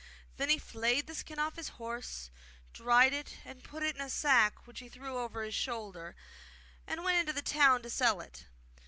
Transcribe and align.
Then 0.37 0.49
he 0.49 0.57
flayed 0.57 1.05
the 1.05 1.13
skin 1.13 1.37
off 1.37 1.57
his 1.57 1.67
horse, 1.77 2.31
dried 2.73 3.13
it, 3.13 3.37
and 3.45 3.63
put 3.63 3.83
it 3.83 3.93
in 3.95 4.01
a 4.01 4.09
sack, 4.09 4.65
which 4.65 4.79
he 4.79 4.89
threw 4.89 5.19
over 5.19 5.43
his 5.43 5.53
shoulder, 5.53 6.15
and 6.87 7.03
went 7.03 7.19
into 7.19 7.33
the 7.33 7.43
town 7.43 7.83
to 7.83 7.89
sell 7.91 8.19
it. 8.19 8.47